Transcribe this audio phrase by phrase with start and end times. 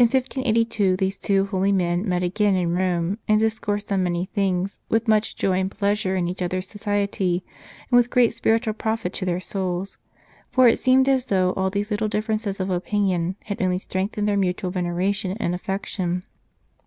[0.00, 3.92] 198 Passing Clouds In 1582 these two holy men met again in Rome and discoursed
[3.92, 7.44] on many things, with much joy and pleasure in each other s society,
[7.90, 9.98] and with great spiritual profit to their souls;
[10.50, 14.38] for it seemed as though all these little differences of opinion had only strengthened their
[14.38, 16.22] mutual veneration and affection.